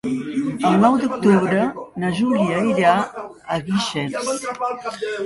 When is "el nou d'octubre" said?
0.69-1.65